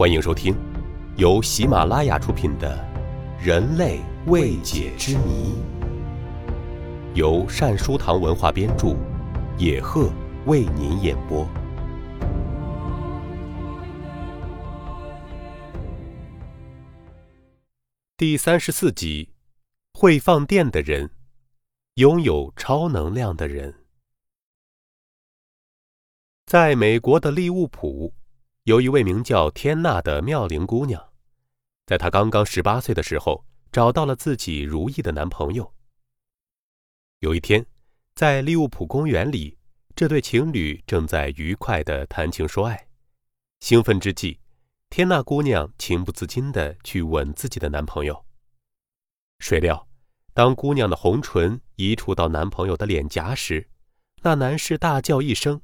[0.00, 0.56] 欢迎收听
[1.18, 2.74] 由喜马拉雅出品的
[3.46, 5.52] 《人类未解之谜》，
[7.14, 8.96] 由善书堂文化编著，
[9.58, 10.10] 野鹤
[10.46, 11.46] 为您演播。
[18.16, 19.28] 第三十四集：
[19.92, 21.10] 会放电的人，
[21.96, 23.84] 拥有超能量的人。
[26.46, 28.14] 在美国的利物浦，
[28.70, 31.08] 有一位名叫天娜的妙龄姑娘。
[31.86, 35.74] 在她刚刚十八岁的时候，找到了自己如意的男朋友。
[37.18, 37.66] 有一天，
[38.14, 39.58] 在利物浦公园里，
[39.96, 42.86] 这对情侣正在愉快的谈情说爱。
[43.58, 44.38] 兴奋之际，
[44.88, 48.24] 天娜姑娘情不自禁的去吻自己的男朋友。
[49.40, 49.88] 谁料，
[50.32, 53.68] 当姑娘的红唇移触到男朋友的脸颊时，
[54.22, 55.60] 那男士大叫一声。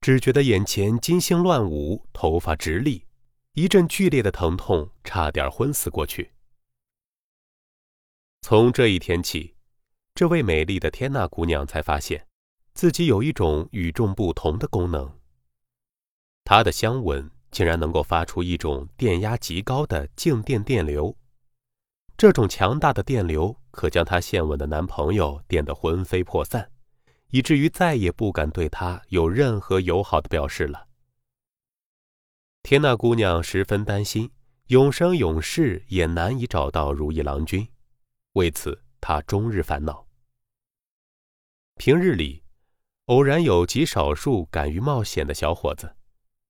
[0.00, 3.06] 只觉得眼前金星乱舞，头发直立，
[3.54, 6.32] 一阵剧烈的疼痛，差点昏死过去。
[8.42, 9.56] 从这一天起，
[10.14, 12.26] 这位美丽的天娜姑娘才发现，
[12.74, 15.18] 自己有一种与众不同的功能。
[16.44, 21.16] 她的香吻竟然能够发出一种电压极高的静电电流，
[22.16, 26.70] 这种强大的电流可将她献吻的男朋友电得魂飞魄散。
[27.28, 30.86] 以至于再也不敢对他有任何友好的表示了。
[32.62, 34.30] 天娜姑娘十分担心，
[34.66, 37.68] 永生永世也难以找到如意郎君，
[38.32, 40.06] 为此她终日烦恼。
[41.76, 42.42] 平日里，
[43.04, 45.94] 偶然有极少数敢于冒险的小伙子，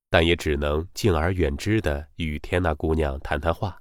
[0.08, 3.77] 但也只能敬而远之的与天娜姑娘谈谈话，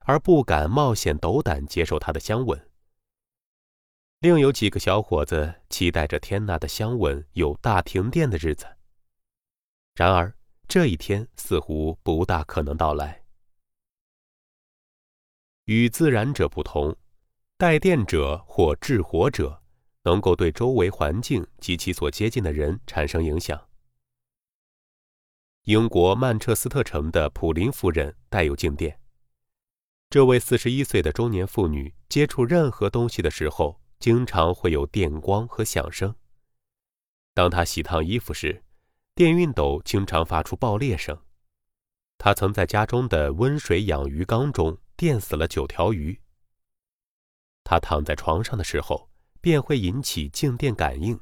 [0.00, 2.67] 而不敢冒险斗胆接受她的香吻。
[4.20, 8.66] 另有几个小伙子期待着天娜的香吻有大停电的日子。
[9.94, 13.22] 然而这一天似乎不大可能到来。
[15.66, 16.96] 与自然者不同，
[17.56, 19.62] 带电者或制火者
[20.02, 23.68] 能够对周围环境及其所接近的人产生影响。
[25.62, 29.00] 英国曼彻斯特城的普林夫人带有静电。
[30.10, 33.80] 这位四十一岁的中年妇女接触任何东西的时候。
[34.00, 36.14] 经常会有电光和响声。
[37.34, 38.64] 当他洗烫衣服时，
[39.14, 41.20] 电熨斗经常发出爆裂声。
[42.16, 46.20] 他曾在家中的温水养鱼缸中电死了九条鱼。
[47.62, 49.08] 他躺在床上的时候，
[49.40, 51.20] 便会引起静电感应，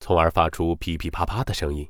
[0.00, 1.88] 从而发出噼噼啪啪的声音。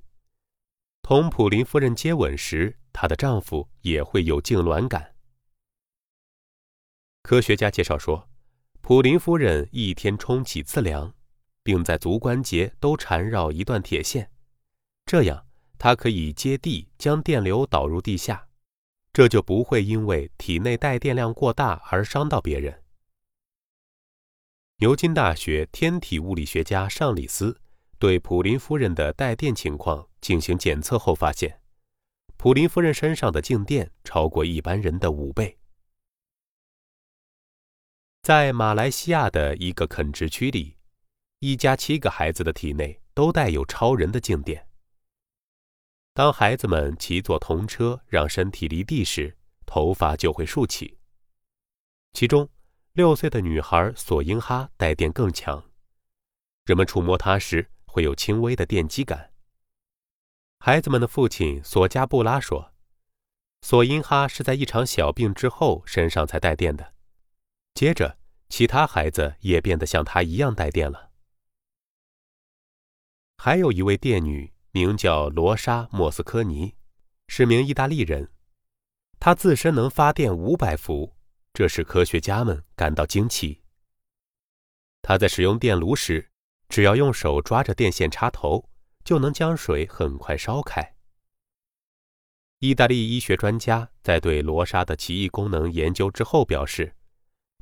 [1.00, 5.14] 同普林夫人接吻时，她的丈夫也会有痉挛感。
[7.22, 8.28] 科学家介绍说。
[8.86, 11.10] 普林夫人一天冲几次凉，
[11.62, 14.30] 并在足关节都缠绕一段铁线，
[15.06, 15.46] 这样
[15.78, 18.46] 她可以接地将电流导入地下，
[19.10, 22.82] 这就不会因为体内带电量过大而伤到别人。
[24.80, 27.58] 牛津大学天体物理学家尚里斯
[27.98, 31.58] 对普林夫人的带电情况进行检测后发现，
[32.36, 35.56] 普林夫人身上的静电超过一般人的五倍。
[38.24, 40.78] 在马来西亚的一个垦殖区里，
[41.40, 44.66] 一家七个孩子的体内都带有超人的静电。
[46.14, 49.36] 当孩子们骑坐童车让身体离地时，
[49.66, 50.96] 头发就会竖起。
[52.14, 52.48] 其中，
[52.94, 55.62] 六岁的女孩索英哈带电更强，
[56.64, 59.34] 人们触摸她时会有轻微的电击感。
[60.60, 62.72] 孩子们的父亲索加布拉说
[63.60, 66.92] ：“索英哈是在一场小病之后身上才带电的。”
[67.74, 68.16] 接着，
[68.48, 71.10] 其他孩子也变得像他一样带电了。
[73.36, 76.76] 还有一位电女，名叫罗莎·莫斯科尼，
[77.26, 78.30] 是名意大利人。
[79.18, 81.16] 她自身能发电五百伏，
[81.52, 83.62] 这使科学家们感到惊奇。
[85.02, 86.30] 她在使用电炉时，
[86.68, 88.70] 只要用手抓着电线插头，
[89.04, 90.94] 就能将水很快烧开。
[92.60, 96.94] 意大利医学专家在对罗莎的奇异功能研究之后表示。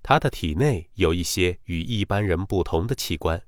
[0.02, 3.46] 他的体内有一些与一般人不同的器官，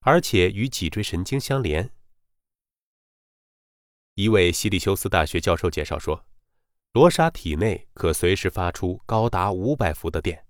[0.00, 1.90] 而且与脊椎神经相连。
[4.14, 6.26] 一位西里修斯大学教授介绍说，
[6.92, 10.46] 罗莎体内可随时发出高达五百伏的电，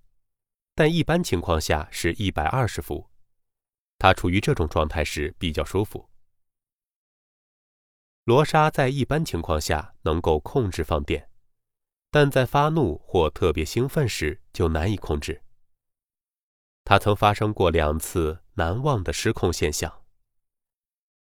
[0.73, 3.09] 但一般情况下是一百二十伏。
[3.99, 6.09] 他处于这种状态时比较舒服。
[8.23, 11.29] 罗莎在一般情况下能够控制放电。
[12.09, 15.41] 但在发怒或特别兴奋时就难以控制。
[16.83, 20.03] 他曾发生过两次难忘的失控现象。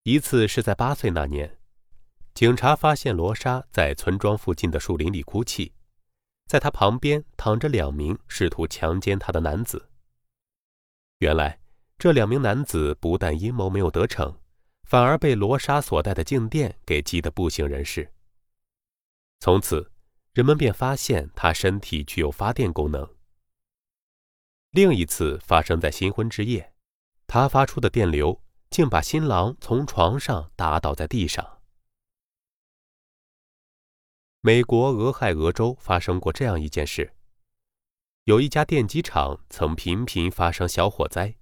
[0.02, 1.60] 一次是在八岁那年，
[2.34, 5.74] 警察发现罗莎在村庄附近的树林里哭泣，
[6.48, 9.90] 在她旁边躺着两名试图强奸她的男子。
[11.20, 11.62] 原来，
[11.98, 14.38] 这两名男子不但阴谋没有得逞，
[14.84, 18.12] 反而被罗莎所带的静电给击得不省人事。
[19.40, 19.93] 从此，
[20.34, 23.08] 人们便发现他身体具有发电功能。
[24.72, 26.74] 另一次发生在新婚之夜，
[27.28, 31.62] 他发出的电流竟把新郎从床上打倒在地上。
[34.42, 37.14] 美国俄亥俄州发生过这样一件事：
[38.24, 41.36] 有一家电机厂曾频频发生小火灾，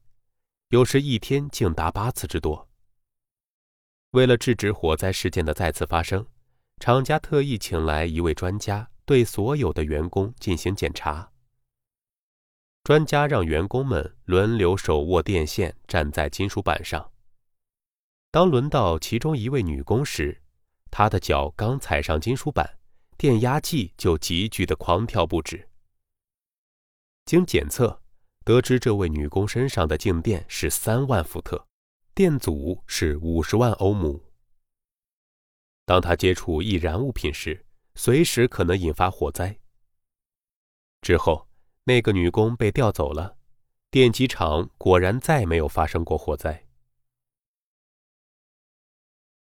[0.67, 2.67] 有时一天竟达八次之多。
[4.11, 6.27] 为了制止火灾事件的再次发生，
[6.81, 11.31] 厂家特意请来一位专家，对所有的员工进行检查。
[12.83, 17.11] 专家让员工们轮流手握电线，站在金属板上。
[18.31, 20.41] 当轮到其中一位女工时，
[20.89, 22.79] 她的脚刚踩上金属板。
[23.15, 25.69] 电压计就急剧的狂跳不止。
[27.27, 28.01] 经检测，
[28.43, 31.63] 得知这位女工身上的静电是三万伏特，
[32.15, 34.30] 电阻是五十万欧姆。
[35.85, 39.57] 当他接触易燃物品时，随时可能引发火灾。
[41.01, 41.47] 之后，
[41.83, 43.37] 那个女工被调走了，
[43.89, 46.65] 电机厂果然再没有发生过火灾。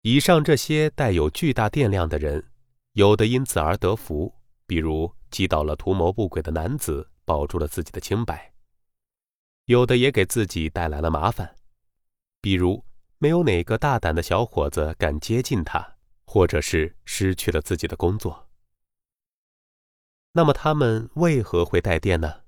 [0.03, 2.47] 以上这些带有巨大电量的人。
[2.93, 4.35] 有的因此而得福，
[4.65, 8.35] 比如击倒了图谋不轨的男子，保住了自己的清白；
[9.63, 11.55] 有的也给自己带来了麻烦，
[12.41, 12.83] 比如
[13.17, 15.95] 没有哪个大胆的小伙子敢接近他，
[16.31, 18.47] 或者是失去了自己的工作。
[20.31, 22.43] 那么他们为何会带电呢？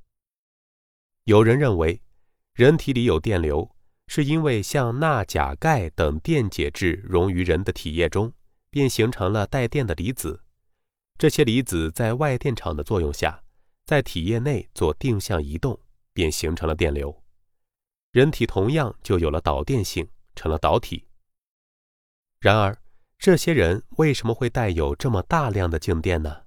[1.25, 2.01] 有人认为，
[2.53, 3.75] 人体里有电流，
[4.07, 8.33] 是因为像钠、钾、钙等电解质溶于人的体液中。
[8.69, 10.43] 便形成了带电的离子，
[11.17, 13.43] 这些离子在外电场的作用下，
[13.85, 15.77] 在体液内做定向移动，
[16.13, 17.21] 便形成了电流。
[18.11, 21.05] 人体同样就有了导电性，成了导体。
[22.39, 22.75] 然而，
[23.23, 26.43] 这些人为什么会带有这么大量的静电呢？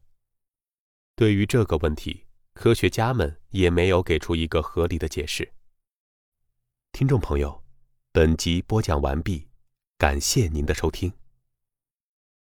[1.15, 5.55] 对于这个问题，科学家们也没有给出一个合理的解释。
[6.93, 7.65] 听众朋友，
[8.13, 9.49] 本集播讲完毕，
[9.97, 11.11] 感谢您的收听。